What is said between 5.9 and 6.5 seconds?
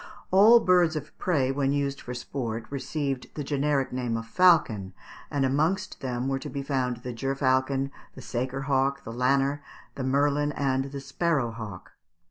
them were to